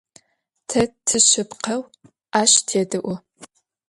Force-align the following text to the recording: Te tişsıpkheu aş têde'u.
Te 0.67 0.81
tişsıpkheu 1.05 1.81
aş 2.39 2.51
têde'u. 2.67 3.15